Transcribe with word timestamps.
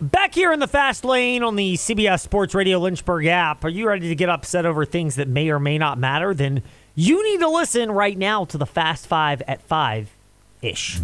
Back 0.00 0.34
here 0.34 0.50
in 0.50 0.60
the 0.60 0.66
fast 0.66 1.04
lane 1.04 1.42
on 1.42 1.56
the 1.56 1.74
CBS 1.74 2.20
Sports 2.20 2.54
Radio 2.54 2.78
Lynchburg 2.78 3.26
app, 3.26 3.62
are 3.66 3.68
you 3.68 3.86
ready 3.86 4.08
to 4.08 4.14
get 4.14 4.30
upset 4.30 4.64
over 4.64 4.86
things 4.86 5.16
that 5.16 5.28
may 5.28 5.50
or 5.50 5.60
may 5.60 5.76
not 5.76 5.98
matter? 5.98 6.32
Then 6.32 6.62
you 6.94 7.22
need 7.22 7.40
to 7.40 7.48
listen 7.50 7.90
right 7.90 8.16
now 8.16 8.46
to 8.46 8.56
the 8.56 8.64
Fast 8.64 9.06
Five 9.06 9.42
at 9.46 9.60
Five 9.60 10.16
ish. 10.62 10.98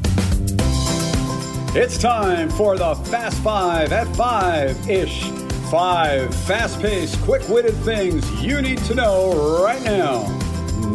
It's 1.74 1.98
time 1.98 2.48
for 2.48 2.78
the 2.78 2.94
Fast 2.94 3.36
Five 3.42 3.92
at 3.92 4.06
Five 4.16 4.88
ish. 4.88 5.28
Five 5.70 6.34
fast 6.34 6.80
paced, 6.80 7.20
quick 7.20 7.46
witted 7.50 7.74
things 7.74 8.42
you 8.42 8.62
need 8.62 8.78
to 8.84 8.94
know 8.94 9.62
right 9.62 9.82
now. 9.82 10.26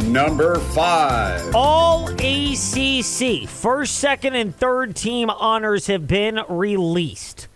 Number 0.08 0.56
five. 0.56 1.54
All 1.54 2.10
ACC 2.10 3.48
first, 3.48 3.98
second, 3.98 4.34
and 4.34 4.56
third 4.56 4.96
team 4.96 5.30
honors 5.30 5.86
have 5.86 6.08
been 6.08 6.40
released. 6.50 7.48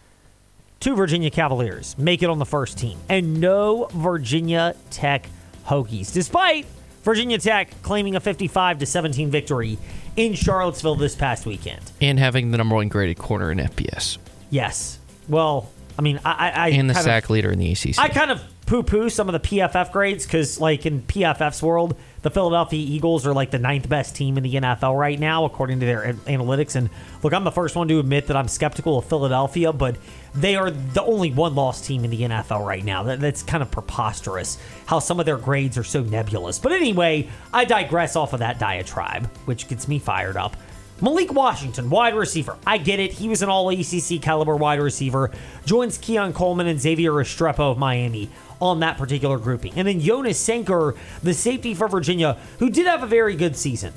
Two 0.86 0.95
Virginia 0.95 1.31
Cavaliers 1.31 1.97
make 1.97 2.21
it 2.21 2.29
on 2.29 2.37
the 2.37 2.46
first 2.46 2.78
team, 2.78 2.96
and 3.10 3.41
no 3.41 3.87
Virginia 3.91 4.75
Tech 4.91 5.27
Hokies, 5.65 6.14
despite 6.14 6.68
Virginia 7.01 7.39
Tech 7.39 7.71
claiming 7.82 8.15
a 8.15 8.19
55 8.19 8.77
to 8.77 8.86
17 8.86 9.32
victory 9.32 9.79
in 10.15 10.36
Charlottesville 10.36 10.93
this 10.93 11.15
past 11.15 11.47
weekend. 11.47 11.82
and 12.01 12.19
having 12.19 12.51
the 12.51 12.60
number 12.60 12.75
one 12.75 12.87
graded 12.87 13.18
corner 13.18 13.51
in 13.51 13.57
FBS 13.57 14.19
Yes. 14.51 15.00
Well, 15.27 15.71
I 15.97 16.04
mean, 16.04 16.19
I, 16.24 16.51
I, 16.51 16.68
and 16.69 16.88
the 16.88 16.93
kind 16.93 17.04
of- 17.04 17.04
sack 17.04 17.32
leader 17.32 17.49
in 17.49 17.57
the 17.57 17.71
ACC. 17.71 17.97
I 17.97 18.10
kind 18.10 18.29
of 18.29 18.39
poo 18.65 18.82
poo 18.82 19.10
some 19.10 19.29
of 19.29 19.33
the 19.33 19.39
PFF 19.39 19.92
grades 19.92 20.25
because, 20.25 20.60
like, 20.60 20.86
in 20.86 21.01
PFF's 21.04 21.61
world, 21.61 21.96
the 22.24 22.32
Philadelphia 22.32 22.79
Eagles 22.79 23.28
are 23.28 23.33
like 23.33 23.51
the 23.51 23.60
ninth 23.60 23.88
best 23.88 24.15
team 24.15 24.38
in 24.38 24.43
the 24.43 24.55
NFL 24.55 24.97
right 24.97 25.19
now, 25.19 25.46
according 25.46 25.79
to 25.82 25.86
their 25.86 26.14
analytics. 26.14 26.75
And 26.75 26.89
look, 27.21 27.33
I'm 27.33 27.43
the 27.43 27.51
first 27.51 27.75
one 27.75 27.88
to 27.89 28.00
admit 28.00 28.28
that 28.28 28.36
I'm 28.36 28.47
skeptical 28.47 28.97
of 28.97 29.05
Philadelphia, 29.05 29.71
but 29.71 29.97
they 30.33 30.55
are 30.55 30.71
the 30.71 31.04
only 31.04 31.32
one 31.32 31.54
loss 31.54 31.86
team 31.86 32.03
in 32.03 32.09
the 32.09 32.22
NFL 32.22 32.66
right 32.66 32.83
now. 32.83 33.03
That, 33.03 33.19
that's 33.19 33.44
kind 33.44 33.61
of 33.61 33.69
preposterous 33.69 34.58
how 34.88 34.97
some 34.97 35.19
of 35.19 35.27
their 35.27 35.38
grades 35.38 35.77
are 35.77 35.83
so 35.83 36.02
nebulous. 36.02 36.58
But 36.58 36.71
anyway, 36.71 37.30
I 37.53 37.66
digress 37.66 38.16
off 38.16 38.33
of 38.33 38.39
that 38.39 38.58
diatribe, 38.58 39.27
which 39.45 39.67
gets 39.67 39.88
me 39.88 39.99
fired 39.99 40.38
up. 40.38 40.58
Malik 41.01 41.33
Washington, 41.33 41.89
wide 41.89 42.15
receiver. 42.15 42.57
I 42.65 42.77
get 42.77 43.01
it. 43.01 43.11
He 43.11 43.27
was 43.27 43.41
an 43.41 43.49
all 43.49 43.69
ACC 43.69 44.21
caliber 44.21 44.55
wide 44.55 44.79
receiver. 44.79 45.29
Joins 45.65 45.97
Keon 45.97 46.31
Coleman 46.31 46.67
and 46.67 46.79
Xavier 46.79 47.11
Restrepo 47.11 47.71
of 47.71 47.77
Miami 47.77 48.29
on 48.61 48.79
that 48.79 48.97
particular 48.97 49.37
grouping. 49.37 49.73
And 49.75 49.85
then 49.85 49.99
Jonas 49.99 50.39
Sanker, 50.39 50.95
the 51.21 51.33
safety 51.33 51.73
for 51.73 51.89
Virginia, 51.89 52.37
who 52.59 52.69
did 52.69 52.85
have 52.85 53.03
a 53.03 53.07
very 53.07 53.35
good 53.35 53.57
season. 53.57 53.91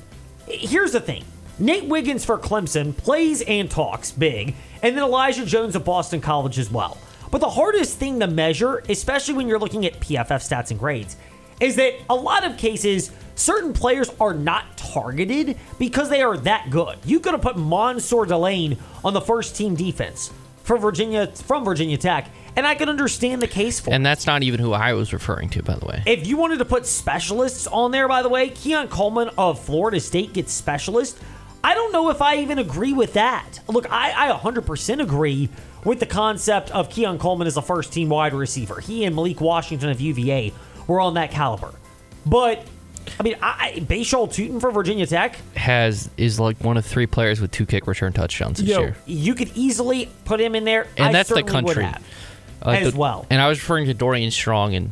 Here's 0.45 0.91
the 0.91 0.99
thing 0.99 1.23
Nate 1.57 1.85
Wiggins 1.85 2.25
for 2.25 2.37
Clemson 2.37 2.95
plays 2.95 3.41
and 3.43 3.71
talks 3.71 4.11
big, 4.11 4.55
and 4.83 4.97
then 4.97 5.03
Elijah 5.03 5.45
Jones 5.45 5.77
of 5.77 5.85
Boston 5.85 6.19
College 6.19 6.59
as 6.59 6.69
well. 6.69 6.97
But 7.31 7.39
the 7.39 7.49
hardest 7.49 7.97
thing 7.97 8.19
to 8.19 8.27
measure, 8.27 8.83
especially 8.89 9.35
when 9.35 9.47
you're 9.47 9.59
looking 9.59 9.85
at 9.85 9.99
PFF 9.99 10.27
stats 10.27 10.71
and 10.71 10.79
grades, 10.79 11.15
is 11.59 11.75
that 11.75 11.95
a 12.09 12.15
lot 12.15 12.45
of 12.45 12.57
cases, 12.57 13.11
certain 13.35 13.73
players 13.73 14.09
are 14.19 14.33
not 14.33 14.77
targeted 14.77 15.57
because 15.77 16.09
they 16.09 16.21
are 16.21 16.37
that 16.37 16.69
good. 16.69 16.97
You 17.05 17.19
could 17.19 17.33
have 17.33 17.41
put 17.41 17.57
Mansoor 17.57 18.25
Delane 18.25 18.77
on 19.03 19.13
the 19.13 19.21
first 19.21 19.55
team 19.55 19.75
defense 19.75 20.31
for 20.63 20.77
Virginia 20.77 21.27
from 21.27 21.65
Virginia 21.65 21.97
Tech, 21.97 22.29
and 22.55 22.67
I 22.67 22.75
can 22.75 22.89
understand 22.89 23.41
the 23.41 23.47
case 23.47 23.79
for 23.79 23.91
and 23.91 24.05
that's 24.05 24.27
not 24.27 24.43
even 24.43 24.59
who 24.59 24.73
I 24.73 24.93
was 24.93 25.13
referring 25.13 25.49
to, 25.49 25.63
by 25.63 25.75
the 25.75 25.85
way. 25.85 26.03
If 26.05 26.27
you 26.27 26.37
wanted 26.37 26.59
to 26.59 26.65
put 26.65 26.85
specialists 26.85 27.65
on 27.67 27.91
there, 27.91 28.07
by 28.07 28.21
the 28.21 28.29
way, 28.29 28.49
Keon 28.49 28.87
Coleman 28.87 29.31
of 29.37 29.59
Florida 29.59 29.99
State 29.99 30.33
gets 30.33 30.53
specialist. 30.53 31.17
I 31.61 31.73
don't 31.73 31.91
know 31.91 32.09
if 32.09 32.21
I 32.21 32.37
even 32.37 32.57
agree 32.57 32.93
with 32.93 33.13
that. 33.13 33.59
Look, 33.67 33.91
I, 33.91 34.29
I 34.29 34.37
100% 34.37 35.01
agree 35.01 35.49
with 35.83 35.99
the 35.99 36.05
concept 36.05 36.71
of 36.71 36.89
Keon 36.89 37.17
Coleman 37.19 37.47
as 37.47 37.57
a 37.57 37.61
first 37.61 37.91
team 37.91 38.07
wide 38.07 38.33
receiver. 38.33 38.79
He 38.79 39.03
and 39.03 39.13
Malik 39.13 39.41
Washington 39.41 39.89
of 39.89 39.99
UVA 39.99 40.53
were 40.89 40.99
on 40.99 41.13
that 41.13 41.31
caliber. 41.31 41.73
But, 42.25 42.65
I 43.19 43.23
mean, 43.23 43.35
I, 43.41 43.73
I, 43.75 43.79
Bhayshul 43.79 44.27
Tuten 44.27 44.59
for 44.59 44.71
Virginia 44.71 45.05
Tech, 45.05 45.37
Has 45.55 46.09
is 46.17 46.39
like 46.39 46.61
one 46.61 46.75
of 46.75 46.85
three 46.85 47.07
players 47.07 47.39
with 47.39 47.51
two 47.51 47.65
kick 47.65 47.87
return 47.87 48.11
touchdowns 48.11 48.57
this 48.57 48.67
yo, 48.67 48.81
year. 48.81 48.97
you 49.05 49.35
could 49.35 49.51
easily 49.55 50.09
put 50.25 50.41
him 50.41 50.55
in 50.55 50.65
there. 50.65 50.87
And 50.97 51.07
I 51.07 51.11
that's 51.13 51.29
the 51.29 51.43
country. 51.43 51.85
Uh, 51.85 52.71
as 52.71 52.91
the- 52.91 52.99
well. 52.99 53.25
And 53.29 53.41
I 53.41 53.47
was 53.47 53.59
referring 53.59 53.85
to 53.85 53.93
Dorian 53.93 54.31
Strong 54.31 54.75
and 54.75 54.91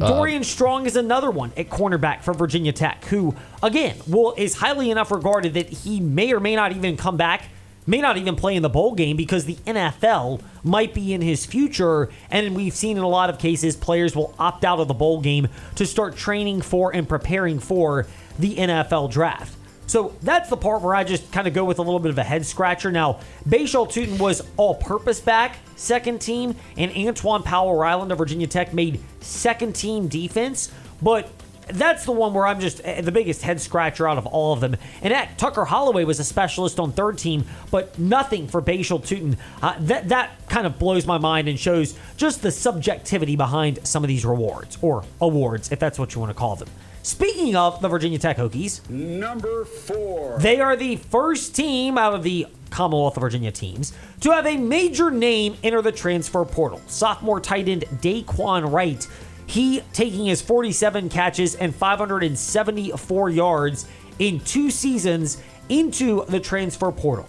uh, 0.00 0.08
Dorian 0.08 0.42
Strong 0.42 0.86
is 0.86 0.96
another 0.96 1.30
one 1.30 1.52
at 1.56 1.70
cornerback 1.70 2.22
for 2.22 2.34
Virginia 2.34 2.72
Tech, 2.72 3.04
who 3.04 3.32
again, 3.62 3.96
will 4.08 4.34
is 4.36 4.54
highly 4.54 4.90
enough 4.90 5.12
regarded 5.12 5.54
that 5.54 5.68
he 5.68 6.00
may 6.00 6.32
or 6.32 6.40
may 6.40 6.56
not 6.56 6.72
even 6.72 6.96
come 6.96 7.16
back, 7.16 7.48
may 7.86 8.00
not 8.00 8.16
even 8.16 8.36
play 8.36 8.56
in 8.56 8.62
the 8.62 8.68
bowl 8.68 8.94
game 8.94 9.16
because 9.16 9.44
the 9.44 9.56
NFL 9.66 10.40
might 10.62 10.94
be 10.94 11.12
in 11.12 11.20
his 11.20 11.44
future. 11.44 12.10
And 12.30 12.56
we've 12.56 12.74
seen 12.74 12.96
in 12.96 13.02
a 13.02 13.08
lot 13.08 13.30
of 13.30 13.38
cases, 13.38 13.76
players 13.76 14.16
will 14.16 14.34
opt 14.38 14.64
out 14.64 14.80
of 14.80 14.88
the 14.88 14.94
bowl 14.94 15.20
game 15.20 15.48
to 15.76 15.86
start 15.86 16.16
training 16.16 16.62
for 16.62 16.94
and 16.94 17.08
preparing 17.08 17.58
for 17.58 18.06
the 18.38 18.56
NFL 18.56 19.10
draft. 19.10 19.56
So 19.86 20.16
that's 20.22 20.48
the 20.48 20.56
part 20.56 20.80
where 20.80 20.94
I 20.94 21.04
just 21.04 21.30
kind 21.30 21.46
of 21.46 21.52
go 21.52 21.64
with 21.64 21.78
a 21.78 21.82
little 21.82 22.00
bit 22.00 22.10
of 22.10 22.18
a 22.18 22.24
head 22.24 22.46
scratcher. 22.46 22.90
Now, 22.90 23.20
Bhayshul 23.46 23.86
Tuten 23.86 24.18
was 24.18 24.42
all 24.56 24.74
purpose 24.74 25.20
back, 25.20 25.58
second 25.76 26.22
team, 26.22 26.56
and 26.78 26.90
Antwaun 26.92 27.44
Powell-Ryland 27.44 28.10
of 28.10 28.16
Virginia 28.16 28.46
Tech 28.46 28.72
made 28.72 28.98
second 29.20 29.74
team 29.76 30.08
defense. 30.08 30.72
But 31.02 31.30
that's 31.68 32.04
the 32.04 32.12
one 32.12 32.34
where 32.34 32.46
I'm 32.46 32.60
just 32.60 32.80
eh, 32.84 33.00
the 33.00 33.12
biggest 33.12 33.42
head 33.42 33.60
scratcher 33.60 34.08
out 34.08 34.18
of 34.18 34.26
all 34.26 34.52
of 34.52 34.60
them. 34.60 34.76
And 35.02 35.12
heck, 35.12 35.36
Tucker 35.38 35.64
Holloway 35.64 36.04
was 36.04 36.20
a 36.20 36.24
specialist 36.24 36.78
on 36.78 36.92
third 36.92 37.18
team, 37.18 37.44
but 37.70 37.98
nothing 37.98 38.48
for 38.48 38.60
Bhayshul 38.62 39.00
Tuten. 39.00 39.36
Uh, 39.62 39.74
that, 39.80 40.08
that 40.08 40.48
kind 40.48 40.66
of 40.66 40.78
blows 40.78 41.06
my 41.06 41.18
mind 41.18 41.48
and 41.48 41.58
shows 41.58 41.98
just 42.16 42.42
the 42.42 42.50
subjectivity 42.50 43.36
behind 43.36 43.86
some 43.86 44.04
of 44.04 44.08
these 44.08 44.24
rewards, 44.24 44.78
or 44.82 45.04
awards, 45.20 45.72
if 45.72 45.78
that's 45.78 45.98
what 45.98 46.14
you 46.14 46.20
want 46.20 46.30
to 46.30 46.34
call 46.38 46.56
them. 46.56 46.68
Speaking 47.02 47.54
of 47.54 47.82
the 47.82 47.88
Virginia 47.88 48.18
Tech 48.18 48.38
Hokies, 48.38 48.88
Number 48.88 49.66
four. 49.66 50.38
they 50.38 50.58
are 50.60 50.74
the 50.74 50.96
first 50.96 51.54
team 51.54 51.98
out 51.98 52.14
of 52.14 52.22
the 52.22 52.46
Commonwealth 52.70 53.16
of 53.16 53.20
Virginia 53.20 53.52
teams 53.52 53.92
to 54.20 54.30
have 54.30 54.46
a 54.46 54.56
major 54.56 55.10
name 55.10 55.54
enter 55.62 55.80
the 55.82 55.92
transfer 55.92 56.44
portal. 56.44 56.80
Sophomore 56.88 57.40
tight 57.40 57.68
end 57.68 57.84
Dae'Quan 58.00 58.72
Wright, 58.72 59.06
he 59.46 59.80
taking 59.92 60.26
his 60.26 60.40
47 60.42 61.08
catches 61.08 61.54
and 61.54 61.74
574 61.74 63.30
yards 63.30 63.86
in 64.18 64.40
two 64.40 64.70
seasons 64.70 65.42
into 65.68 66.24
the 66.26 66.40
transfer 66.40 66.90
portal. 66.92 67.28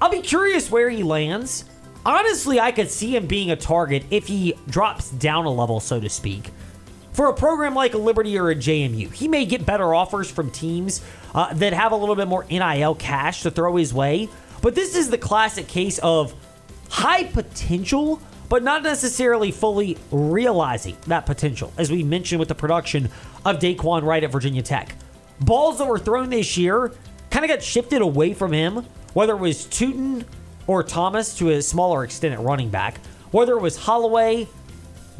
I'll 0.00 0.10
be 0.10 0.20
curious 0.20 0.70
where 0.70 0.90
he 0.90 1.02
lands. 1.02 1.64
Honestly, 2.06 2.60
I 2.60 2.72
could 2.72 2.90
see 2.90 3.16
him 3.16 3.26
being 3.26 3.50
a 3.50 3.56
target 3.56 4.04
if 4.10 4.26
he 4.26 4.54
drops 4.68 5.10
down 5.10 5.44
a 5.44 5.50
level, 5.50 5.80
so 5.80 6.00
to 6.00 6.08
speak. 6.08 6.50
For 7.12 7.28
a 7.28 7.34
program 7.34 7.74
like 7.74 7.94
a 7.94 7.98
Liberty 7.98 8.38
or 8.38 8.50
a 8.50 8.54
JMU, 8.54 9.12
he 9.12 9.26
may 9.26 9.44
get 9.44 9.66
better 9.66 9.92
offers 9.92 10.30
from 10.30 10.52
teams 10.52 11.04
uh, 11.34 11.52
that 11.54 11.72
have 11.72 11.90
a 11.90 11.96
little 11.96 12.14
bit 12.14 12.28
more 12.28 12.46
NIL 12.48 12.94
cash 12.94 13.42
to 13.42 13.50
throw 13.50 13.74
his 13.74 13.92
way. 13.92 14.28
But 14.62 14.76
this 14.76 14.94
is 14.94 15.10
the 15.10 15.18
classic 15.18 15.66
case 15.66 15.98
of 15.98 16.32
high 16.88 17.24
potential, 17.24 18.22
but 18.48 18.62
not 18.62 18.82
necessarily 18.82 19.50
fully 19.50 19.98
realizing 20.10 20.96
that 21.06 21.26
potential, 21.26 21.72
as 21.76 21.90
we 21.90 22.02
mentioned 22.02 22.38
with 22.38 22.48
the 22.48 22.54
production 22.54 23.10
of 23.44 23.58
Dae'Quan 23.58 24.02
Wright 24.02 24.24
at 24.24 24.32
Virginia 24.32 24.62
Tech. 24.62 24.94
Balls 25.40 25.78
that 25.78 25.86
were 25.86 25.98
thrown 25.98 26.30
this 26.30 26.56
year 26.56 26.92
kind 27.30 27.44
of 27.44 27.48
got 27.48 27.62
shifted 27.62 28.02
away 28.02 28.32
from 28.32 28.52
him, 28.52 28.86
whether 29.12 29.34
it 29.34 29.40
was 29.40 29.66
Tuten 29.66 30.24
or 30.66 30.82
Thomas 30.82 31.36
to 31.38 31.50
a 31.50 31.62
smaller 31.62 32.04
extent 32.04 32.34
at 32.34 32.40
running 32.40 32.70
back, 32.70 32.98
whether 33.30 33.52
it 33.52 33.60
was 33.60 33.76
Holloway, 33.76 34.48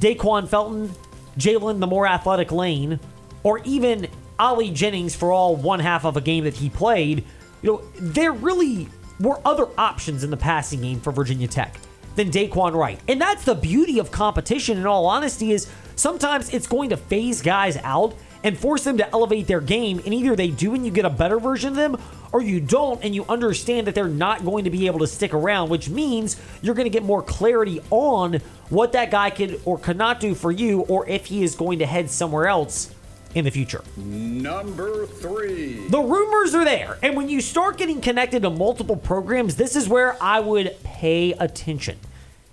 Da'Quan 0.01 0.49
Felton, 0.49 0.91
Jalen, 1.39 1.81
the 1.81 1.87
more 1.87 2.07
athletic 2.07 2.51
Lane, 2.51 2.99
or 3.43 3.59
even 3.61 4.09
Ollie 4.39 4.71
Jennings 4.71 5.15
for 5.15 5.33
all 5.33 5.57
one 5.57 5.81
half 5.81 6.05
of 6.05 6.17
a 6.17 6.21
game 6.21 6.45
that 6.45 6.55
he 6.55 6.71
played, 6.71 7.25
you 7.63 7.73
know, 7.73 7.83
there 8.01 8.33
really 8.33 8.89
were 9.21 9.41
other 9.45 9.69
options 9.77 10.25
in 10.25 10.31
the 10.31 10.37
passing 10.37 10.81
game 10.81 11.01
for 11.01 11.13
Virginia 11.13 11.49
Tech 11.49 11.77
than 12.19 12.31
Dae'Quan 12.31 12.75
Wright. 12.75 13.01
And 13.09 13.21
that's 13.21 13.45
the 13.45 13.55
beauty 13.55 13.99
of 13.99 14.11
competition, 14.11 14.77
in 14.77 14.87
all 14.87 15.07
honesty, 15.07 15.53
is 15.53 15.71
sometimes 15.97 16.53
it's 16.53 16.67
going 16.67 16.91
to 16.91 16.97
phase 16.97 17.41
guys 17.41 17.77
out 17.79 18.15
and 18.45 18.59
force 18.59 18.85
them 18.85 18.99
to 18.99 19.09
elevate 19.11 19.47
their 19.47 19.61
game. 19.61 20.01
And 20.05 20.13
either 20.13 20.37
they 20.37 20.49
do 20.49 20.75
and 20.75 20.85
you 20.85 20.91
get 20.91 21.05
a 21.05 21.11
better 21.11 21.39
version 21.39 21.71
of 21.71 21.77
them, 21.77 22.01
or 22.33 22.43
you 22.43 22.61
don't 22.61 23.03
and 23.03 23.15
you 23.15 23.25
understand 23.29 23.87
that 23.87 23.95
they're 23.95 24.09
not 24.09 24.45
going 24.45 24.65
to 24.65 24.71
be 24.71 24.87
able 24.87 24.99
to 24.99 25.07
stick 25.07 25.33
around, 25.33 25.71
which 25.71 25.89
means 25.89 26.37
you're 26.61 26.75
going 26.75 26.87
to 26.87 26.91
get 26.91 27.05
more 27.05 27.23
clarity 27.23 27.81
on 27.91 28.35
what 28.69 28.93
that 28.93 29.11
guy 29.11 29.31
could 29.31 29.61
or 29.65 29.79
cannot 29.79 30.21
do 30.21 30.35
for 30.35 30.53
you, 30.53 30.81
or 30.83 31.09
if 31.09 31.27
he 31.27 31.43
is 31.43 31.55
going 31.55 31.79
to 31.79 31.87
head 31.87 32.11
somewhere 32.11 32.49
else 32.49 32.95
in 33.35 33.45
the 33.45 33.51
future. 33.51 33.83
Number 33.97 35.07
three. 35.07 35.87
The 35.89 36.01
rumors 36.01 36.55
are 36.55 36.65
there. 36.65 36.99
And 37.03 37.17
when 37.17 37.29
you 37.29 37.41
start 37.41 37.77
getting 37.77 38.01
connected 38.01 38.43
to 38.43 38.51
multiple 38.51 38.97
programs, 38.97 39.57
this 39.57 39.77
is 39.77 39.89
where 39.89 40.21
I 40.23 40.41
would 40.41 40.75
pay 40.83 41.33
attention 41.33 41.99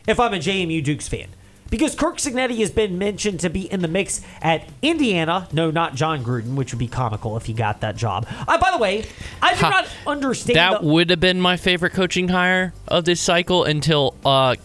if 0.07 0.19
I'm 0.19 0.33
a 0.33 0.37
JMU 0.37 0.83
Dukes 0.83 1.07
fan. 1.07 1.27
Because 1.69 1.95
Curt 1.95 2.17
Cignetti 2.17 2.59
has 2.59 2.69
been 2.69 2.97
mentioned 2.99 3.39
to 3.39 3.49
be 3.49 3.61
in 3.71 3.81
the 3.81 3.87
mix 3.87 4.21
at 4.41 4.69
Indiana. 4.83 5.47
No, 5.51 5.71
not 5.71 5.95
Jon 5.95 6.23
Gruden, 6.23 6.53
which 6.55 6.71
would 6.71 6.79
be 6.79 6.87
comical 6.87 7.35
if 7.37 7.45
he 7.47 7.53
got 7.53 7.81
that 7.81 7.95
job. 7.97 8.27
Uh, 8.47 8.57
by 8.59 8.69
the 8.71 8.77
way, 8.77 9.05
I 9.41 9.55
do 9.55 9.61
Ha, 9.61 9.69
not 9.69 9.87
understand 10.05 10.57
That 10.57 10.81
the- 10.81 10.87
would 10.87 11.09
have 11.09 11.19
been 11.19 11.41
my 11.41 11.57
favorite 11.57 11.93
coaching 11.93 12.27
hire 12.27 12.73
of 12.87 13.05
this 13.05 13.19
cycle 13.19 13.63
until 13.63 14.15
uh, 14.23 14.55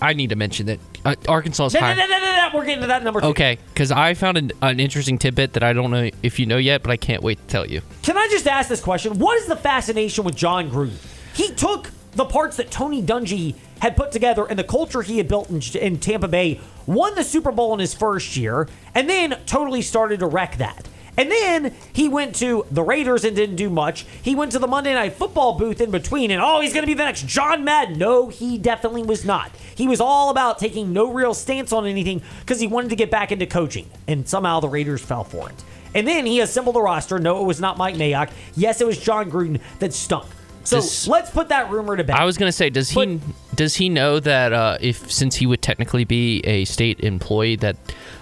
I 0.00 0.12
need 0.12 0.30
to 0.30 0.36
mention 0.36 0.66
that 0.66 0.78
uh, 1.04 1.14
Arkansas 1.28 1.66
is 1.66 1.74
No, 1.74 1.80
no, 1.80 1.94
no, 1.94 2.06
no, 2.06 2.06
no, 2.06 2.18
no, 2.18 2.50
We're 2.54 2.64
getting 2.64 2.82
to 2.82 2.86
that 2.88 3.02
number 3.02 3.20
two. 3.20 3.26
Okay, 3.28 3.58
because 3.74 3.90
I 3.90 4.14
found 4.14 4.38
an, 4.38 4.52
an 4.62 4.78
interesting 4.78 5.18
tidbit 5.18 5.54
that 5.54 5.64
I 5.64 5.72
don't 5.72 5.90
know 5.90 6.10
if 6.22 6.38
you 6.38 6.46
know 6.46 6.58
yet, 6.58 6.80
but 6.82 6.92
I 6.92 6.96
can't 6.96 7.24
wait 7.24 7.38
to 7.38 7.46
tell 7.48 7.66
you. 7.66 7.82
Can 8.02 8.16
I 8.16 8.28
just 8.30 8.46
ask 8.46 8.68
this 8.68 8.80
question? 8.80 9.18
What 9.18 9.36
is 9.38 9.46
the 9.46 9.56
fascination 9.56 10.22
with 10.24 10.36
Jon 10.36 10.70
Gruden? 10.70 10.94
He 11.34 11.48
took 11.54 11.90
the 12.16 12.24
parts 12.24 12.56
that 12.56 12.70
Tony 12.70 13.02
Dungy 13.02 13.54
had 13.80 13.96
put 13.96 14.10
together 14.10 14.46
and 14.46 14.58
the 14.58 14.64
culture 14.64 15.02
he 15.02 15.18
had 15.18 15.28
built 15.28 15.50
in, 15.50 15.60
in 15.78 15.98
Tampa 15.98 16.28
Bay, 16.28 16.60
won 16.86 17.14
the 17.14 17.24
Super 17.24 17.52
Bowl 17.52 17.74
in 17.74 17.80
his 17.80 17.94
first 17.94 18.36
year, 18.36 18.68
and 18.94 19.08
then 19.08 19.38
totally 19.46 19.82
started 19.82 20.20
to 20.20 20.26
wreck 20.26 20.56
that. 20.56 20.88
And 21.18 21.30
then 21.30 21.74
he 21.94 22.08
went 22.08 22.34
to 22.36 22.66
the 22.70 22.82
Raiders 22.82 23.24
and 23.24 23.34
didn't 23.34 23.56
do 23.56 23.70
much. 23.70 24.04
He 24.22 24.34
went 24.34 24.52
to 24.52 24.58
the 24.58 24.66
Monday 24.66 24.92
Night 24.92 25.14
Football 25.14 25.58
booth 25.58 25.80
in 25.80 25.90
between, 25.90 26.30
and 26.30 26.42
oh, 26.42 26.60
he's 26.60 26.74
going 26.74 26.82
to 26.82 26.86
be 26.86 26.94
the 26.94 27.04
next 27.04 27.26
John 27.26 27.64
Madden. 27.64 27.98
No, 27.98 28.28
he 28.28 28.58
definitely 28.58 29.02
was 29.02 29.24
not. 29.24 29.50
He 29.74 29.88
was 29.88 30.00
all 30.00 30.30
about 30.30 30.58
taking 30.58 30.92
no 30.92 31.10
real 31.10 31.32
stance 31.32 31.72
on 31.72 31.86
anything 31.86 32.20
because 32.40 32.60
he 32.60 32.66
wanted 32.66 32.90
to 32.90 32.96
get 32.96 33.10
back 33.10 33.32
into 33.32 33.46
coaching, 33.46 33.88
and 34.06 34.28
somehow 34.28 34.60
the 34.60 34.68
Raiders 34.68 35.00
fell 35.00 35.24
for 35.24 35.48
it. 35.48 35.64
And 35.94 36.06
then 36.06 36.26
he 36.26 36.40
assembled 36.40 36.76
a 36.76 36.80
roster. 36.80 37.18
No, 37.18 37.40
it 37.40 37.46
was 37.46 37.60
not 37.60 37.78
Mike 37.78 37.94
Mayock. 37.94 38.30
Yes, 38.54 38.82
it 38.82 38.86
was 38.86 38.98
Jon 38.98 39.30
Gruden 39.30 39.60
that 39.78 39.94
stunk. 39.94 40.26
So 40.66 40.76
This- 40.76 41.06
let's 41.06 41.30
put 41.30 41.48
that 41.50 41.70
rumor 41.70 41.96
to 41.96 42.02
bed. 42.04 42.16
I 42.16 42.24
was 42.24 42.36
gonna 42.36 42.50
say, 42.52 42.70
does 42.70 42.90
he 42.90 43.06
But- 43.06 43.56
does 43.56 43.76
he 43.76 43.88
know 43.88 44.18
that 44.20 44.52
uh, 44.52 44.78
if 44.80 45.10
since 45.10 45.36
he 45.36 45.46
would 45.46 45.62
technically 45.62 46.04
be 46.04 46.40
a 46.40 46.64
state 46.64 47.00
employee, 47.00 47.56
that 47.56 47.76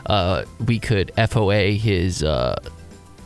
uh, 0.07 0.45
we 0.67 0.79
could 0.79 1.11
FOA 1.17 1.77
his 1.79 2.23
uh, 2.23 2.57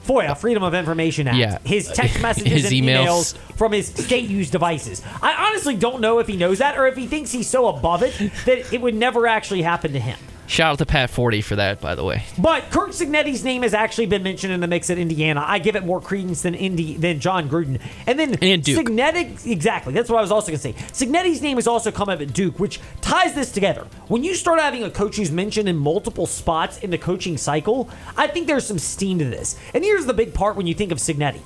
FOIA, 0.07 0.35
Freedom 0.39 0.63
of 0.63 0.73
Information 0.73 1.29
Act. 1.29 1.37
Yeah. 1.37 1.59
His 1.65 1.89
text 1.89 2.23
messages 2.23 2.63
His 2.63 2.65
and 2.67 2.73
emails. 2.73 3.35
emails 3.35 3.37
from 3.59 3.73
his 3.73 3.89
state 3.89 4.29
used 4.31 4.53
devices. 4.53 5.03
I 5.21 5.35
honestly 5.49 5.75
don't 5.77 6.01
know 6.01 6.19
if 6.19 6.27
he 6.29 6.37
knows 6.37 6.59
that 6.59 6.79
or 6.79 6.87
if 6.87 6.97
he 6.97 7.07
thinks 7.07 7.31
he's 7.33 7.49
so 7.49 7.67
above 7.69 8.03
it 8.03 8.15
that 8.47 8.73
it 8.73 8.81
would 8.81 8.95
never 8.95 9.27
actually 9.27 9.63
happen 9.63 9.93
to 9.93 10.01
him. 10.01 10.17
Shout 10.49 10.73
out 10.73 10.79
to 10.79 10.87
Pat 10.87 11.11
Forde 11.11 11.45
for 11.45 11.57
that, 11.57 11.79
by 11.79 11.95
the 11.95 12.03
way. 12.03 12.25
But 12.39 12.71
Curt 12.71 12.91
Cignetti's 12.91 13.45
name 13.45 13.63
has 13.63 13.75
actually 13.75 14.07
been 14.07 14.23
mentioned 14.23 14.51
in 14.51 14.61
the 14.61 14.67
mix 14.67 14.89
at 14.89 14.97
Indiana. 14.97 15.45
I 15.47 15.59
give 15.59 15.77
it 15.77 15.85
more 15.85 16.01
credence 16.01 16.41
than 16.41 16.55
Indy 16.55 16.97
than 16.97 17.21
Jon 17.21 17.51
Gruden. 17.51 17.79
And 18.07 18.19
then 18.19 18.35
And 18.43 18.65
Duke. 18.65 18.87
Cignetti, 18.87 19.47
exactly. 19.47 19.93
That's 19.93 20.09
what 20.09 20.17
I 20.17 20.23
was 20.23 20.33
also 20.33 20.51
going 20.51 20.59
to 20.59 20.63
say. 20.63 20.73
Cignetti's 20.73 21.43
name 21.43 21.59
has 21.59 21.67
also 21.67 21.91
come 21.91 22.09
up 22.09 22.23
at 22.23 22.33
Duke, 22.33 22.59
which 22.59 22.81
ties 23.03 23.35
this 23.35 23.53
together. 23.53 23.87
When 24.09 24.25
you 24.25 24.35
start 24.35 24.59
having 24.59 24.85
a 24.85 24.91
coach 24.91 25.17
who's 25.17 25.31
mentioned 25.31 25.69
in 25.69 25.77
multiple 25.77 26.27
spots 26.27 26.79
in 26.79 26.89
the 26.89 26.99
coaching 26.99 27.37
cycle, 27.37 27.91
I 28.17 28.27
think 28.27 28.47
there's 28.47 28.67
some 28.67 28.79
steam 28.79 29.19
to 29.19 29.27
this. 29.27 29.59
And 29.75 29.85
here's 29.85 30.07
the 30.07 30.15
big 30.15 30.33
part 30.33 30.57
when 30.57 30.67
you 30.67 30.73
think 30.73 30.93
of 30.93 30.99
Cignetti. 30.99 31.43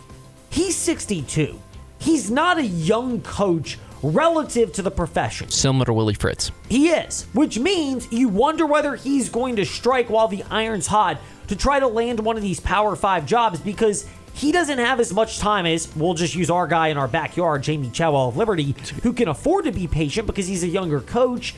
He's 0.49 0.77
62. 0.77 1.61
He's 1.99 2.31
not 2.31 2.59
a 2.59 2.65
young 2.65 3.21
coach 3.23 3.79
relative 4.03 4.73
to 4.73 4.83
the 4.83 4.91
profession. 4.91 5.49
Similar 5.51 5.87
to 5.87 5.93
Willie 5.93 6.15
Fritz. 6.15 6.51
He 6.69 6.89
is, 6.89 7.27
which 7.33 7.59
means 7.59 8.11
you 8.13 8.29
wonder 8.29 8.67
whether 8.67 8.97
he's 8.97 9.29
going 9.29 9.57
to 9.57 9.65
strike 9.65 10.11
while 10.11 10.29
the 10.29 10.43
iron's 10.51 10.87
hot 10.87 11.21
to 11.49 11.57
try 11.57 11.81
to 11.81 11.87
land 11.87 12.21
one 12.21 12.37
of 12.37 12.43
these 12.43 12.61
Power 12.61 12.97
5 12.97 13.27
jobs 13.27 13.61
because 13.61 14.09
he 14.35 14.51
doesn't 14.51 14.79
have 14.79 14.99
as 14.99 15.13
much 15.13 15.39
time 15.39 15.67
as, 15.67 15.95
we'll 15.95 16.15
just 16.15 16.35
use 16.35 16.51
our 16.51 16.67
guy 16.67 16.89
in 16.89 16.97
our 16.97 17.09
backyard, 17.09 17.63
Jamey 17.63 17.93
Chadwell 17.93 18.29
of 18.29 18.37
Liberty, 18.37 18.75
who 19.03 19.13
can 19.13 19.29
afford 19.29 19.67
to 19.67 19.73
be 19.73 19.87
patient 19.87 20.27
because 20.27 20.47
he's 20.47 20.63
a 20.63 20.69
younger 20.69 21.01
coach. 21.01 21.55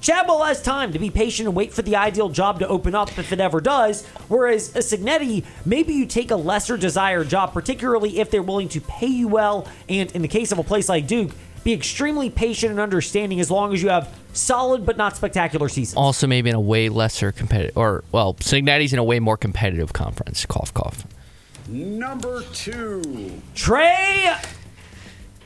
Chadwell 0.00 0.42
has 0.44 0.62
time 0.62 0.92
to 0.92 0.98
be 0.98 1.10
patient 1.10 1.48
and 1.48 1.56
wait 1.56 1.72
for 1.72 1.82
the 1.82 1.96
ideal 1.96 2.30
job 2.30 2.60
to 2.60 2.68
open 2.68 2.94
up 2.94 3.18
if 3.18 3.32
it 3.32 3.40
ever 3.40 3.60
does. 3.60 4.06
Whereas 4.28 4.74
a 4.74 4.78
Cignetti, 4.78 5.44
maybe 5.66 5.92
you 5.92 6.06
take 6.06 6.30
a 6.30 6.36
lesser 6.36 6.76
desired 6.76 7.28
job, 7.28 7.52
particularly 7.52 8.20
if 8.20 8.30
they're 8.30 8.42
willing 8.42 8.68
to 8.70 8.80
pay 8.80 9.06
you 9.06 9.28
well, 9.28 9.68
and 9.88 10.10
in 10.12 10.22
the 10.22 10.28
case 10.28 10.50
of 10.50 10.58
a 10.58 10.64
place 10.64 10.88
like 10.88 11.06
Duke, 11.06 11.32
be 11.64 11.72
extremely 11.72 12.30
patient 12.30 12.70
and 12.70 12.78
understanding 12.78 13.40
as 13.40 13.50
long 13.50 13.72
as 13.74 13.82
you 13.82 13.88
have 13.88 14.14
solid 14.34 14.84
but 14.86 14.96
not 14.96 15.16
spectacular 15.16 15.68
seasons. 15.68 15.96
Also, 15.96 16.26
maybe 16.26 16.50
in 16.50 16.54
a 16.56 16.60
way 16.60 16.88
lesser 16.88 17.32
competitive, 17.32 17.76
or 17.76 18.04
well, 18.12 18.34
Cignetti's 18.34 18.92
in 18.92 18.98
a 18.98 19.04
way 19.04 19.18
more 19.18 19.36
competitive 19.36 19.92
conference. 19.92 20.44
Cough, 20.46 20.72
cough. 20.74 21.04
Number 21.66 22.42
two. 22.52 23.40
Trey, 23.54 24.34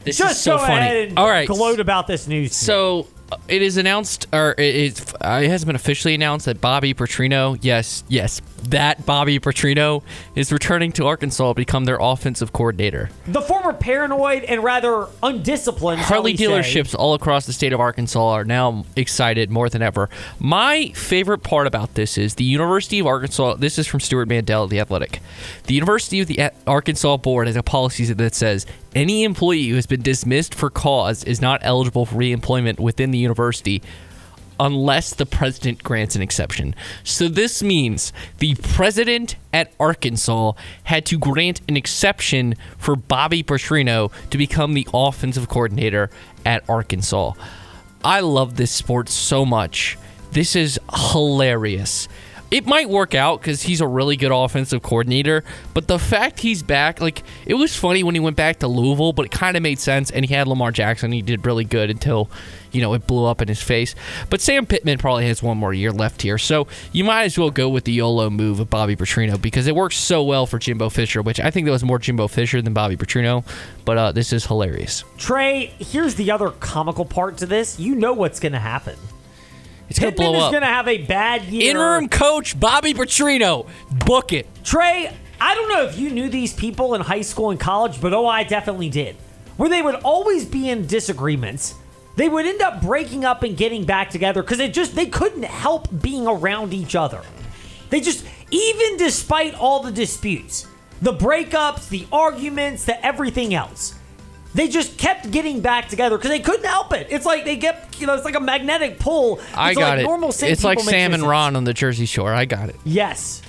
This 0.02 0.18
just 0.18 0.32
is 0.32 0.40
so 0.42 0.56
go 0.56 0.58
funny. 0.66 0.74
ahead 0.74 1.08
and 1.10 1.18
All 1.18 1.28
right, 1.28 1.46
gloat 1.46 1.78
about 1.80 2.06
this 2.08 2.26
news. 2.26 2.50
to. 2.50 2.56
So 2.56 3.06
it 3.48 3.62
is 3.62 3.76
announced, 3.76 4.26
or 4.32 4.54
it, 4.58 4.74
is, 4.74 5.14
uh, 5.20 5.40
it 5.42 5.48
hasn't 5.48 5.66
been 5.66 5.76
officially 5.76 6.14
announced 6.14 6.46
that 6.46 6.60
Bobby 6.60 6.94
Petrino, 6.94 7.58
yes, 7.60 8.04
yes, 8.08 8.40
that 8.64 9.04
Bobby 9.06 9.38
Petrino 9.38 10.02
is 10.34 10.52
returning 10.52 10.92
to 10.92 11.06
Arkansas 11.06 11.48
to 11.48 11.54
become 11.54 11.84
their 11.84 11.98
offensive 12.00 12.52
coordinator. 12.52 13.10
the 13.26 13.40
former 13.40 13.72
paranoid 13.72 14.44
and 14.44 14.62
rather 14.64 15.06
undisciplined 15.22 16.00
Harley 16.00 16.32
we 16.32 16.36
say, 16.36 16.44
dealerships 16.44 16.94
all 16.94 17.14
across 17.14 17.46
the 17.46 17.52
state 17.52 17.72
of 17.72 17.80
Arkansas 17.80 18.28
are 18.28 18.44
now 18.44 18.84
excited 18.96 19.50
more 19.50 19.68
than 19.68 19.82
ever. 19.82 20.08
My 20.38 20.88
favorite 20.88 21.42
part 21.42 21.66
about 21.66 21.94
this 21.94 22.18
is 22.18 22.34
the 22.34 22.44
University 22.44 22.98
of 22.98 23.06
Arkansas. 23.06 23.54
This 23.54 23.78
is 23.78 23.86
from 23.86 24.00
Stewart 24.00 24.28
Mandel 24.28 24.66
The 24.66 24.80
Athletic. 24.80 25.20
The 25.64 25.74
University 25.74 26.20
of 26.20 26.26
the 26.26 26.50
Arkansas 26.66 27.16
Board 27.18 27.46
has 27.46 27.56
a 27.56 27.62
policy 27.62 28.12
that 28.12 28.34
says 28.34 28.66
any 28.94 29.24
employee 29.24 29.68
who 29.68 29.76
has 29.76 29.86
been 29.86 30.02
dismissed 30.02 30.54
for 30.54 30.70
cause 30.70 31.24
is 31.24 31.40
not 31.40 31.60
eligible 31.62 32.06
for 32.06 32.16
reemployment 32.16 32.80
within 32.80 33.10
the 33.10 33.18
university 33.18 33.82
unless 34.60 35.14
the 35.14 35.26
president 35.26 35.82
grants 35.82 36.16
an 36.16 36.22
exception. 36.22 36.74
So 37.04 37.28
this 37.28 37.62
means 37.62 38.12
the 38.38 38.56
president 38.56 39.36
at 39.52 39.72
Arkansas 39.78 40.52
had 40.84 41.06
to 41.06 41.18
grant 41.18 41.60
an 41.68 41.76
exception 41.76 42.54
for 42.76 42.96
Bobby 42.96 43.42
Petrino 43.42 44.10
to 44.30 44.38
become 44.38 44.74
the 44.74 44.88
offensive 44.92 45.48
coordinator 45.48 46.10
at 46.44 46.68
Arkansas. 46.68 47.32
I 48.04 48.20
love 48.20 48.56
this 48.56 48.72
sport 48.72 49.08
so 49.08 49.44
much. 49.44 49.96
This 50.32 50.56
is 50.56 50.78
hilarious. 51.12 52.08
It 52.50 52.64
might 52.66 52.88
work 52.88 53.14
out 53.14 53.40
because 53.40 53.62
he's 53.62 53.82
a 53.82 53.86
really 53.86 54.16
good 54.16 54.32
offensive 54.32 54.82
coordinator, 54.82 55.44
but 55.74 55.86
the 55.86 55.98
fact 55.98 56.40
he's 56.40 56.62
back, 56.62 56.98
like, 56.98 57.22
it 57.44 57.54
was 57.54 57.76
funny 57.76 58.02
when 58.02 58.14
he 58.14 58.20
went 58.20 58.36
back 58.36 58.60
to 58.60 58.68
Louisville, 58.68 59.12
but 59.12 59.26
it 59.26 59.32
kind 59.32 59.56
of 59.56 59.62
made 59.62 59.78
sense. 59.78 60.10
And 60.10 60.24
he 60.24 60.32
had 60.34 60.48
Lamar 60.48 60.72
Jackson. 60.72 61.12
He 61.12 61.20
did 61.20 61.44
really 61.44 61.64
good 61.64 61.90
until, 61.90 62.30
you 62.72 62.80
know, 62.80 62.94
it 62.94 63.06
blew 63.06 63.26
up 63.26 63.42
in 63.42 63.48
his 63.48 63.60
face. 63.60 63.94
But 64.30 64.40
Sam 64.40 64.64
Pittman 64.64 64.96
probably 64.98 65.26
has 65.26 65.42
one 65.42 65.58
more 65.58 65.74
year 65.74 65.92
left 65.92 66.22
here. 66.22 66.38
So 66.38 66.68
you 66.90 67.04
might 67.04 67.24
as 67.24 67.38
well 67.38 67.50
go 67.50 67.68
with 67.68 67.84
the 67.84 67.92
YOLO 67.92 68.30
move 68.30 68.60
of 68.60 68.70
Bobby 68.70 68.96
Petrino 68.96 69.40
because 69.40 69.66
it 69.66 69.76
works 69.76 69.98
so 69.98 70.22
well 70.22 70.46
for 70.46 70.58
Jimbo 70.58 70.88
Fisher, 70.88 71.20
which 71.20 71.40
I 71.40 71.50
think 71.50 71.66
that 71.66 71.72
was 71.72 71.84
more 71.84 71.98
Jimbo 71.98 72.28
Fisher 72.28 72.62
than 72.62 72.72
Bobby 72.72 72.96
Petrino. 72.96 73.44
But 73.84 73.98
uh, 73.98 74.12
this 74.12 74.32
is 74.32 74.46
hilarious. 74.46 75.04
Trey, 75.18 75.66
here's 75.78 76.14
the 76.14 76.30
other 76.30 76.50
comical 76.50 77.04
part 77.04 77.36
to 77.38 77.46
this. 77.46 77.78
You 77.78 77.94
know 77.94 78.14
what's 78.14 78.40
going 78.40 78.52
to 78.52 78.58
happen. 78.58 78.96
It's 79.88 79.98
going 79.98 80.12
to 80.12 80.16
Pittman 80.16 80.32
blow 80.32 80.38
is 80.38 80.44
up. 80.44 80.52
going 80.52 80.62
to 80.62 80.68
have 80.68 80.88
a 80.88 80.98
bad 80.98 81.44
year. 81.44 81.70
Interim 81.70 82.08
coach 82.08 82.58
Bobby 82.58 82.94
Petrino. 82.94 83.68
Book 84.06 84.32
it. 84.32 84.46
Trey, 84.64 85.14
I 85.40 85.54
don't 85.54 85.68
know 85.68 85.84
if 85.84 85.98
you 85.98 86.10
knew 86.10 86.28
these 86.28 86.52
people 86.52 86.94
in 86.94 87.00
high 87.00 87.22
school 87.22 87.50
and 87.50 87.58
college, 87.58 88.00
but 88.00 88.12
oh, 88.12 88.26
I 88.26 88.44
definitely 88.44 88.90
did. 88.90 89.16
Where 89.56 89.68
they 89.68 89.82
would 89.82 89.96
always 89.96 90.44
be 90.44 90.68
in 90.68 90.86
disagreements. 90.86 91.74
They 92.16 92.28
would 92.28 92.46
end 92.46 92.60
up 92.60 92.82
breaking 92.82 93.24
up 93.24 93.44
and 93.44 93.56
getting 93.56 93.84
back 93.84 94.10
together 94.10 94.42
because 94.42 94.58
they 94.58 94.68
just 94.68 94.94
they 94.94 95.06
couldn't 95.06 95.44
help 95.44 95.88
being 96.02 96.26
around 96.26 96.74
each 96.74 96.96
other. 96.96 97.22
They 97.90 98.00
just 98.00 98.24
even 98.50 98.96
despite 98.96 99.54
all 99.54 99.82
the 99.82 99.92
disputes, 99.92 100.66
the 101.00 101.12
breakups, 101.12 101.88
the 101.88 102.06
arguments, 102.10 102.84
the 102.84 103.04
everything 103.04 103.54
else. 103.54 103.94
They 104.54 104.68
just 104.68 104.96
kept 104.98 105.30
getting 105.30 105.60
back 105.60 105.88
together 105.88 106.16
because 106.16 106.30
they 106.30 106.40
couldn't 106.40 106.64
help 106.66 106.92
it. 106.92 107.08
It's 107.10 107.26
like 107.26 107.44
they 107.44 107.56
get, 107.56 107.94
you 108.00 108.06
know, 108.06 108.14
it's 108.14 108.24
like 108.24 108.34
a 108.34 108.40
magnetic 108.40 108.98
pull. 108.98 109.40
I 109.54 109.70
It's 109.70 109.78
got 109.78 109.88
like 109.90 110.00
it. 110.00 110.02
Normal 110.04 110.30
it's 110.30 110.64
like 110.64 110.80
Sam 110.80 111.12
and. 111.14 111.22
Ron 111.22 111.54
on 111.54 111.64
the 111.64 111.74
Jersey 111.74 112.06
Shore. 112.06 112.32
I 112.32 112.44
got 112.46 112.68
it. 112.70 112.76
Yes. 112.84 113.42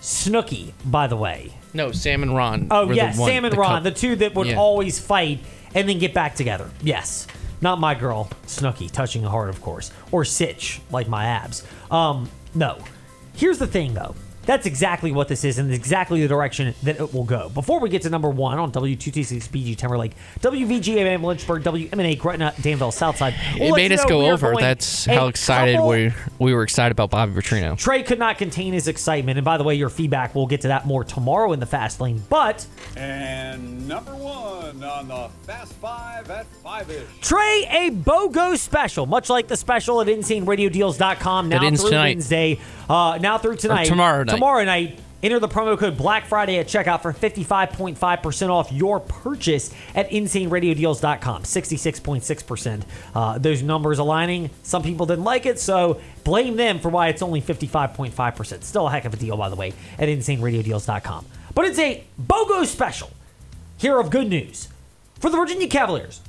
Snooki, 0.00 0.72
by 0.84 1.06
the 1.06 1.16
way. 1.16 1.52
No, 1.74 1.92
Sam 1.92 2.22
and 2.22 2.34
Ron. 2.34 2.68
Oh 2.70 2.82
were 2.86 2.88
the 2.94 2.96
yes, 2.96 3.18
one- 3.18 3.28
Sam 3.30 3.44
and 3.44 3.52
the 3.52 3.58
Ron, 3.58 3.82
the 3.82 3.90
two 3.90 4.16
that 4.16 4.34
would 4.34 4.48
Yeah. 4.48 4.56
always 4.56 4.98
fight 4.98 5.40
and 5.74 5.88
then 5.88 5.98
get 5.98 6.14
back 6.14 6.34
together. 6.34 6.70
Yes, 6.82 7.26
not 7.60 7.78
my 7.78 7.94
girl 7.94 8.30
Snooki, 8.46 8.90
touching 8.90 9.24
a 9.24 9.28
heart, 9.28 9.50
of 9.50 9.60
course, 9.60 9.92
or 10.10 10.24
Sitch, 10.24 10.80
like 10.90 11.08
my 11.08 11.26
abs. 11.26 11.62
Um, 11.90 12.28
no. 12.54 12.78
Here's 13.34 13.58
the 13.58 13.66
thing, 13.66 13.94
though. 13.94 14.14
That's 14.48 14.64
exactly 14.64 15.12
what 15.12 15.28
this 15.28 15.44
is, 15.44 15.58
and 15.58 15.68
it's 15.70 15.78
exactly 15.78 16.22
the 16.22 16.26
direction 16.28 16.74
that 16.82 16.98
it 16.98 17.12
will 17.12 17.24
go. 17.24 17.50
Before 17.50 17.80
we 17.80 17.90
get 17.90 18.00
to 18.02 18.08
number 18.10 18.30
one 18.30 18.58
on 18.58 18.72
W226 18.72 19.46
BG 19.50 19.76
Timberlake, 19.76 20.12
WVGA 20.40 21.04
Van 21.04 21.22
Lynchburg, 21.22 21.62
WMNA 21.64 22.18
Gretna, 22.18 22.54
Danville, 22.62 22.90
Southside. 22.90 23.34
we'll 23.60 23.74
It 23.74 23.76
made 23.76 23.92
us 23.92 24.06
go 24.06 24.30
over. 24.30 24.54
That's 24.58 25.04
how 25.04 25.26
excited 25.26 25.74
couple- 25.76 25.90
we 25.90 26.12
we 26.38 26.54
were 26.54 26.62
excited 26.62 26.92
about 26.92 27.10
Bobby 27.10 27.32
Petrino. 27.32 27.76
Trey 27.76 28.02
could 28.02 28.18
not 28.18 28.38
contain 28.38 28.72
his 28.72 28.88
excitement, 28.88 29.36
and 29.36 29.44
by 29.44 29.58
the 29.58 29.64
way, 29.64 29.74
your 29.74 29.90
feedback. 29.90 30.34
We'll 30.34 30.46
get 30.46 30.62
to 30.62 30.68
that 30.68 30.86
more 30.86 31.04
tomorrow 31.04 31.52
in 31.52 31.60
the 31.60 31.66
fast 31.66 32.00
lane. 32.00 32.22
But 32.30 32.66
And 32.96 33.86
number 33.86 34.14
one 34.14 34.82
on 34.82 35.08
the 35.08 35.28
Fast 35.46 35.74
Five 35.74 36.30
at 36.30 36.46
Five 36.64 36.90
ish. 36.90 37.02
Trey, 37.20 37.66
a 37.68 37.90
BOGO 37.90 38.56
special, 38.56 39.04
much 39.04 39.28
like 39.28 39.46
the 39.48 39.58
special 39.58 40.00
at 40.00 40.06
InsaneRadioDeals.com 40.06 41.48
now 41.50 41.56
It 41.62 41.66
ends 41.66 41.80
through 41.82 41.90
tonight. 41.90 42.08
Wednesday, 42.16 42.58
uh, 42.88 43.18
now 43.20 43.36
through 43.36 43.56
tonight. 43.56 43.84
tomorrow 43.84 44.24
night. 44.24 44.32
Tomorrow 44.32 44.37
night. 44.38 45.00
Enter 45.20 45.40
the 45.40 45.48
promo 45.48 45.76
code 45.76 45.96
Black 45.96 46.26
Friday 46.26 46.58
at 46.58 46.66
checkout 46.66 47.02
for 47.02 47.12
55.5% 47.12 48.50
off 48.50 48.70
your 48.70 49.00
purchase 49.00 49.74
at 49.94 50.10
InsaneRadioDeals.com. 50.10 51.42
66.6%. 51.42 52.82
Uh, 53.14 53.38
those 53.38 53.62
numbers 53.62 53.98
aligning. 53.98 54.50
Some 54.62 54.84
people 54.84 55.06
didn't 55.06 55.24
like 55.24 55.44
it, 55.44 55.58
so 55.58 56.00
blame 56.22 56.54
them 56.54 56.78
for 56.78 56.88
why 56.88 57.08
it's 57.08 57.20
only 57.22 57.42
55.5%. 57.42 58.62
Still 58.62 58.86
a 58.86 58.90
heck 58.90 59.06
of 59.06 59.14
a 59.14 59.16
deal, 59.16 59.36
by 59.36 59.48
the 59.48 59.56
way, 59.56 59.72
at 59.98 60.08
InsaneRadioDeals.com. 60.08 61.26
But 61.52 61.64
it's 61.64 61.78
a 61.80 62.04
BOGO 62.20 62.64
special 62.64 63.10
here 63.76 63.98
of 63.98 64.10
good 64.10 64.28
news 64.28 64.68
for 65.18 65.30
the 65.30 65.36
Virginia 65.36 65.66
Cavaliers. 65.66 66.20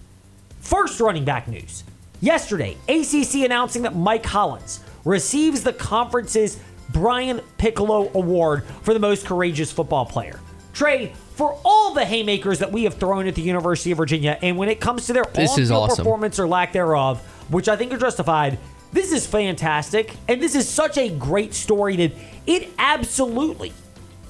First 0.62 1.00
running 1.00 1.26
back 1.26 1.48
news. 1.48 1.84
Yesterday, 2.22 2.76
ACC 2.88 3.46
announcing 3.46 3.84
that 3.84 3.96
Mike 3.96 4.26
Hollins 4.26 4.80
receives 5.06 5.64
the 5.64 5.74
conference's 5.74 6.60
Brian 6.92 7.42
Piccolo 7.58 8.12
Award 8.14 8.64
for 8.84 8.94
the 8.94 9.00
most 9.00 9.26
courageous 9.26 9.72
football 9.72 10.06
player. 10.06 10.40
Trey, 10.74 11.14
for 11.36 11.60
all 11.64 11.94
the 11.94 12.06
haymakers 12.06 12.60
that 12.60 12.72
we 12.72 12.84
have 12.84 12.96
thrown 12.96 13.28
at 13.28 13.36
the 13.36 13.42
University 13.42 13.92
of 13.92 13.98
Virginia, 13.98 14.38
and 14.42 14.58
when 14.58 14.70
it 14.70 14.80
comes 14.80 15.08
to 15.08 15.14
their 15.14 15.26
This 15.34 15.58
is 15.58 15.72
awesome. 15.72 15.98
performance 15.98 16.40
or 16.40 16.48
lack 16.48 16.74
thereof, 16.74 17.20
which 17.50 17.68
I 17.68 17.76
think 17.76 17.94
are 17.94 17.98
justified, 17.98 18.58
this 18.92 19.12
is 19.12 19.28
fantastic, 19.28 20.16
and 20.28 20.42
this 20.42 20.56
is 20.56 20.68
such 20.68 20.98
a 20.98 21.10
great 21.10 21.54
story 21.54 21.96
that 21.98 22.12
it 22.48 22.70
absolutely 22.80 23.74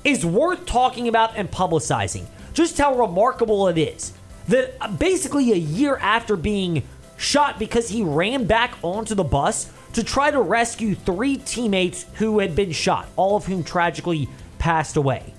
is 0.04 0.26
worth 0.26 0.66
talking 0.66 1.08
about 1.08 1.36
and 1.36 1.50
publicizing. 1.50 2.26
Just 2.54 2.78
how 2.78 2.98
remarkable 2.98 3.68
it 3.68 3.78
is 3.78 4.14
that 4.48 4.76
uh, 4.82 4.88
basically 4.90 5.52
a 5.52 5.56
year 5.56 5.98
after 5.98 6.36
being 6.36 6.84
shot 7.18 7.60
because 7.60 7.90
he 7.90 8.02
ran 8.02 8.46
back 8.46 8.76
onto 8.82 9.14
the 9.14 9.24
bus 9.24 9.72
to 9.94 10.04
try 10.04 10.32
to 10.32 10.42
rescue 10.42 10.96
three 10.96 11.38
teammates 11.38 12.06
who 12.16 12.40
had 12.40 12.56
been 12.56 12.72
shot, 12.72 13.08
all 13.16 13.36
of 13.36 13.46
whom 13.46 13.64
tragically 13.64 14.30
passed 14.58 14.98
away. 14.98 15.34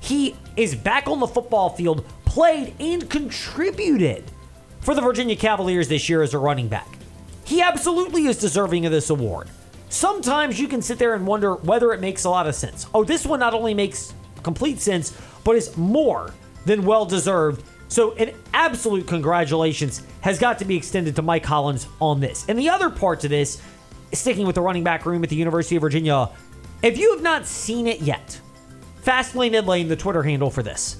He 0.00 0.36
is 0.56 0.74
back 0.74 1.08
on 1.08 1.20
the 1.20 1.26
football 1.26 1.70
field, 1.70 2.04
played 2.24 2.74
and 2.80 3.08
contributed 3.08 4.24
for 4.80 4.94
the 4.94 5.00
Virginia 5.00 5.36
Cavaliers 5.36 5.88
this 5.88 6.08
year 6.08 6.22
as 6.22 6.34
a 6.34 6.38
running 6.38 6.68
back. 6.68 6.88
He 7.44 7.62
absolutely 7.62 8.26
is 8.26 8.38
deserving 8.38 8.86
of 8.86 8.92
this 8.92 9.10
award. 9.10 9.48
Sometimes 9.88 10.60
you 10.60 10.68
can 10.68 10.82
sit 10.82 10.98
there 10.98 11.14
and 11.14 11.26
wonder 11.26 11.54
whether 11.54 11.92
it 11.92 12.00
makes 12.00 12.24
a 12.24 12.30
lot 12.30 12.46
of 12.46 12.54
sense. 12.54 12.86
Oh, 12.94 13.04
this 13.04 13.24
one 13.24 13.40
not 13.40 13.54
only 13.54 13.74
makes 13.74 14.12
complete 14.42 14.80
sense, 14.80 15.18
but 15.44 15.56
is 15.56 15.76
more 15.76 16.34
than 16.66 16.84
well 16.84 17.06
deserved. 17.06 17.64
So, 17.88 18.12
an 18.12 18.34
absolute 18.52 19.06
congratulations 19.06 20.02
has 20.20 20.38
got 20.38 20.58
to 20.58 20.64
be 20.66 20.76
extended 20.76 21.16
to 21.16 21.22
Mike 21.22 21.44
Hollins 21.44 21.88
on 22.00 22.20
this. 22.20 22.44
And 22.48 22.58
the 22.58 22.68
other 22.68 22.90
part 22.90 23.20
to 23.20 23.28
this, 23.28 23.62
sticking 24.12 24.46
with 24.46 24.54
the 24.54 24.60
running 24.60 24.84
back 24.84 25.06
room 25.06 25.24
at 25.24 25.30
the 25.30 25.36
University 25.36 25.76
of 25.76 25.82
Virginia, 25.82 26.28
if 26.82 26.98
you 26.98 27.12
have 27.14 27.22
not 27.22 27.46
seen 27.46 27.86
it 27.86 28.00
yet, 28.00 28.38
Fastlane 29.02 29.54
Ed 29.54 29.66
Lane, 29.66 29.88
the 29.88 29.96
Twitter 29.96 30.22
handle 30.22 30.50
for 30.50 30.62
this. 30.62 30.98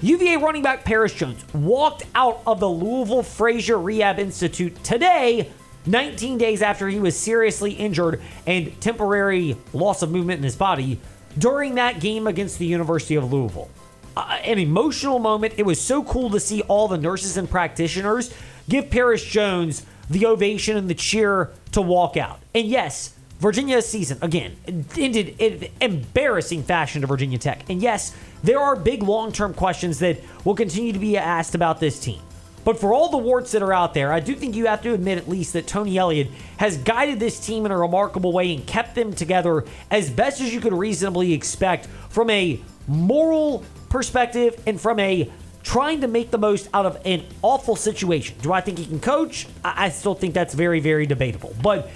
UVA 0.00 0.36
running 0.36 0.62
back 0.62 0.84
Paris 0.84 1.12
Jones 1.14 1.44
walked 1.54 2.04
out 2.14 2.42
of 2.46 2.60
the 2.60 2.68
Louisville 2.68 3.22
Frazier 3.22 3.78
Rehab 3.78 4.18
Institute 4.18 4.82
today, 4.84 5.50
19 5.86 6.38
days 6.38 6.62
after 6.62 6.88
he 6.88 7.00
was 7.00 7.16
seriously 7.16 7.72
injured 7.72 8.20
and 8.46 8.78
temporary 8.80 9.56
loss 9.72 10.02
of 10.02 10.10
movement 10.10 10.38
in 10.38 10.44
his 10.44 10.56
body 10.56 11.00
during 11.38 11.76
that 11.76 12.00
game 12.00 12.26
against 12.26 12.58
the 12.58 12.66
University 12.66 13.14
of 13.14 13.32
Louisville. 13.32 13.70
Uh, 14.18 14.36
an 14.42 14.58
emotional 14.58 15.20
moment. 15.20 15.54
It 15.58 15.62
was 15.64 15.80
so 15.80 16.02
cool 16.02 16.28
to 16.30 16.40
see 16.40 16.62
all 16.62 16.88
the 16.88 16.98
nurses 16.98 17.36
and 17.36 17.48
practitioners 17.48 18.34
give 18.68 18.90
Paris 18.90 19.22
Jones 19.24 19.86
the 20.10 20.26
ovation 20.26 20.76
and 20.76 20.90
the 20.90 20.94
cheer 20.94 21.52
to 21.70 21.80
walk 21.80 22.16
out. 22.16 22.40
And 22.52 22.66
yes, 22.66 23.14
Virginia's 23.38 23.88
season, 23.88 24.18
again, 24.20 24.56
ended 24.66 25.36
in 25.38 25.68
embarrassing 25.80 26.64
fashion 26.64 27.02
to 27.02 27.06
Virginia 27.06 27.38
Tech. 27.38 27.70
And 27.70 27.80
yes, 27.80 28.12
there 28.42 28.58
are 28.58 28.74
big 28.74 29.04
long 29.04 29.30
term 29.30 29.54
questions 29.54 30.00
that 30.00 30.18
will 30.44 30.56
continue 30.56 30.92
to 30.92 30.98
be 30.98 31.16
asked 31.16 31.54
about 31.54 31.78
this 31.78 32.00
team. 32.00 32.20
But 32.64 32.80
for 32.80 32.92
all 32.92 33.10
the 33.10 33.18
warts 33.18 33.52
that 33.52 33.62
are 33.62 33.72
out 33.72 33.94
there, 33.94 34.12
I 34.12 34.18
do 34.18 34.34
think 34.34 34.56
you 34.56 34.66
have 34.66 34.82
to 34.82 34.94
admit 34.94 35.18
at 35.18 35.28
least 35.28 35.52
that 35.52 35.68
Tony 35.68 35.96
Elliott 35.96 36.26
has 36.56 36.76
guided 36.76 37.20
this 37.20 37.38
team 37.38 37.66
in 37.66 37.70
a 37.70 37.78
remarkable 37.78 38.32
way 38.32 38.52
and 38.52 38.66
kept 38.66 38.96
them 38.96 39.12
together 39.12 39.64
as 39.92 40.10
best 40.10 40.40
as 40.40 40.52
you 40.52 40.60
could 40.60 40.72
reasonably 40.72 41.32
expect 41.32 41.86
from 42.10 42.28
a 42.30 42.60
moral 42.88 43.62
perspective 43.88 44.60
and 44.66 44.80
from 44.80 44.98
a 45.00 45.30
trying 45.62 46.00
to 46.00 46.08
make 46.08 46.30
the 46.30 46.38
most 46.38 46.68
out 46.72 46.86
of 46.86 46.98
an 47.04 47.24
awful 47.42 47.76
situation. 47.76 48.36
Do 48.40 48.52
I 48.52 48.60
think 48.60 48.78
he 48.78 48.86
can 48.86 49.00
coach? 49.00 49.46
I 49.64 49.90
still 49.90 50.14
think 50.14 50.32
that's 50.32 50.54
very, 50.54 50.80
very 50.80 51.06
debatable. 51.06 51.54
But 51.62 51.90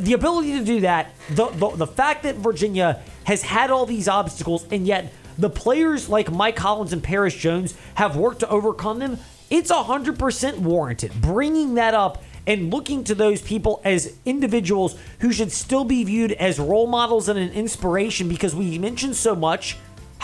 the 0.00 0.12
ability 0.12 0.58
to 0.58 0.64
do 0.64 0.80
that, 0.80 1.14
the, 1.30 1.46
the, 1.48 1.70
the 1.70 1.86
fact 1.86 2.22
that 2.24 2.36
Virginia 2.36 3.02
has 3.24 3.42
had 3.42 3.70
all 3.70 3.86
these 3.86 4.06
obstacles 4.06 4.66
and 4.70 4.86
yet 4.86 5.12
the 5.38 5.50
players 5.50 6.08
like 6.08 6.30
Mike 6.30 6.58
Hollins 6.58 6.92
and 6.92 7.02
Paris 7.02 7.34
Jones 7.34 7.74
have 7.94 8.16
worked 8.16 8.40
to 8.40 8.48
overcome 8.48 8.98
them, 8.98 9.18
it's 9.50 9.70
100% 9.70 10.58
warranted. 10.58 11.12
Bringing 11.20 11.74
that 11.74 11.94
up 11.94 12.22
and 12.46 12.72
looking 12.72 13.04
to 13.04 13.14
those 13.14 13.42
people 13.42 13.80
as 13.84 14.16
individuals 14.24 14.96
who 15.20 15.32
should 15.32 15.50
still 15.50 15.84
be 15.84 16.04
viewed 16.04 16.32
as 16.32 16.58
role 16.58 16.86
models 16.86 17.28
and 17.28 17.38
an 17.38 17.50
inspiration 17.50 18.28
because 18.28 18.54
we 18.54 18.78
mentioned 18.78 19.16
so 19.16 19.34
much 19.34 19.76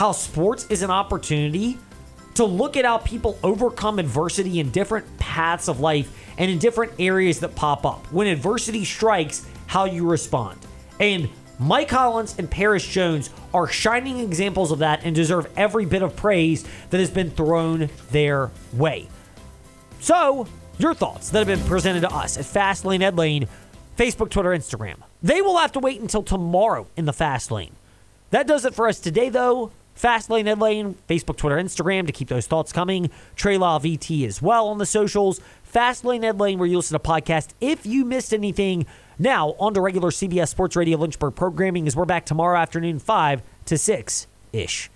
how 0.02 0.10
sports 0.10 0.66
is 0.68 0.82
an 0.82 0.90
opportunity 0.90 1.78
to 2.34 2.44
look 2.44 2.76
at 2.76 2.84
how 2.84 2.98
people 2.98 3.38
overcome 3.44 4.00
adversity 4.00 4.58
in 4.58 4.68
different 4.72 5.06
paths 5.18 5.68
of 5.68 5.78
life 5.78 6.12
and 6.38 6.50
in 6.50 6.58
different 6.58 6.92
areas 6.98 7.38
that 7.38 7.54
pop 7.54 7.86
up. 7.86 8.04
When 8.10 8.26
adversity 8.26 8.84
strikes, 8.84 9.46
how 9.68 9.84
you 9.84 10.10
respond. 10.10 10.58
And 10.98 11.28
Mike 11.60 11.88
Hollins 11.88 12.34
and 12.36 12.50
Paris 12.50 12.84
Jones 12.84 13.30
are 13.54 13.68
shining 13.68 14.18
examples 14.18 14.72
of 14.72 14.80
that 14.80 15.04
and 15.04 15.14
deserve 15.14 15.46
every 15.56 15.86
bit 15.86 16.02
of 16.02 16.16
praise 16.16 16.64
that 16.90 16.98
has 16.98 17.08
been 17.08 17.30
thrown 17.30 17.88
their 18.10 18.50
way. 18.72 19.08
So, 20.00 20.48
your 20.78 20.94
thoughts 20.94 21.30
that 21.30 21.46
have 21.46 21.46
been 21.46 21.68
presented 21.68 22.00
to 22.00 22.10
us 22.10 22.36
at 22.36 22.44
Fastlane 22.44 23.02
Ed 23.02 23.16
Lane, 23.16 23.46
Facebook, 23.96 24.30
Twitter, 24.30 24.50
Instagram. 24.50 24.96
They 25.22 25.42
will 25.42 25.58
have 25.58 25.70
to 25.70 25.78
wait 25.78 26.00
until 26.00 26.24
tomorrow 26.24 26.88
in 26.96 27.04
the 27.04 27.12
Fast 27.12 27.52
Lane. 27.52 27.76
That 28.30 28.48
does 28.48 28.64
it 28.64 28.74
for 28.74 28.88
us 28.88 28.98
today, 28.98 29.28
though. 29.28 29.70
Fastlane 29.96 30.46
Ed 30.46 30.60
Lane, 30.60 30.96
Facebook, 31.08 31.36
Twitter, 31.36 31.56
Instagram 31.56 32.06
to 32.06 32.12
keep 32.12 32.28
those 32.28 32.46
thoughts 32.46 32.72
coming. 32.72 33.10
Trey 33.36 33.58
Law 33.58 33.78
VT 33.78 34.26
as 34.26 34.40
well 34.40 34.68
on 34.68 34.78
the 34.78 34.86
socials. 34.86 35.40
Fastlane 35.72 36.24
Ed 36.24 36.38
Lane, 36.38 36.58
where 36.58 36.68
you 36.68 36.76
listen 36.76 36.98
to 36.98 37.08
podcasts. 37.08 37.50
If 37.60 37.86
you 37.86 38.04
missed 38.04 38.32
anything, 38.34 38.86
now 39.18 39.50
on 39.58 39.74
to 39.74 39.80
regular 39.80 40.10
CBS 40.10 40.48
Sports 40.48 40.76
Radio 40.76 40.98
Lynchburg 40.98 41.34
programming 41.34 41.86
as 41.86 41.96
we're 41.96 42.04
back 42.04 42.26
tomorrow 42.26 42.58
afternoon, 42.58 42.98
5 42.98 43.42
to 43.66 43.78
6 43.78 44.26
ish. 44.52 44.90